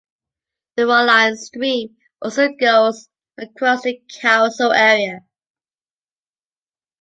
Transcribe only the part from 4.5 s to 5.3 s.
area.